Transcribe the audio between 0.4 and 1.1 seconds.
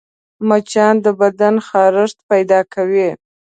مچان د